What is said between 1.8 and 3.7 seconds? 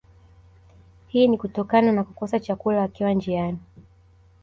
na kukosa chakula wakiwa njiani